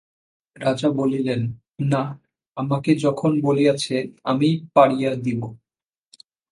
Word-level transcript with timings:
রাজা 0.55 0.89
বলিলেন, 0.91 1.41
না, 1.83 2.03
আমাকে 2.57 2.91
যখন 2.95 3.31
বলিয়াছে 3.41 3.95
আমিই 4.23 4.55
পাড়িয়া 4.73 5.11
দিব। 5.15 5.41